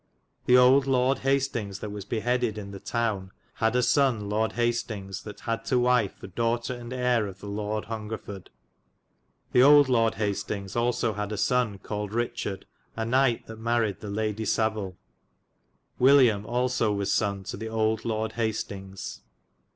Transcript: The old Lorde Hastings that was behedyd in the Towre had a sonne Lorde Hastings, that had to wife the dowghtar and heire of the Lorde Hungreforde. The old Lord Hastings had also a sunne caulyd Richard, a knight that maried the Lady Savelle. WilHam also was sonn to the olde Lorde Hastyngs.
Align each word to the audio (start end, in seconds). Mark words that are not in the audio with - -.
The 0.47 0.57
old 0.57 0.87
Lorde 0.87 1.19
Hastings 1.19 1.77
that 1.77 1.91
was 1.91 2.05
behedyd 2.05 2.57
in 2.57 2.71
the 2.71 2.79
Towre 2.79 3.29
had 3.57 3.75
a 3.75 3.83
sonne 3.83 4.27
Lorde 4.27 4.53
Hastings, 4.53 5.21
that 5.21 5.41
had 5.41 5.63
to 5.65 5.77
wife 5.77 6.15
the 6.19 6.27
dowghtar 6.27 6.73
and 6.79 6.91
heire 6.91 7.27
of 7.29 7.39
the 7.39 7.45
Lorde 7.45 7.85
Hungreforde. 7.85 8.47
The 9.51 9.61
old 9.61 9.89
Lord 9.89 10.15
Hastings 10.15 10.73
had 10.73 10.79
also 10.79 11.13
a 11.13 11.37
sunne 11.37 11.77
caulyd 11.77 12.13
Richard, 12.13 12.65
a 12.97 13.05
knight 13.05 13.45
that 13.45 13.59
maried 13.61 13.99
the 13.99 14.09
Lady 14.09 14.43
Savelle. 14.43 14.95
WilHam 15.99 16.45
also 16.45 16.91
was 16.91 17.13
sonn 17.13 17.43
to 17.43 17.55
the 17.55 17.69
olde 17.69 18.03
Lorde 18.03 18.31
Hastyngs. 18.31 19.19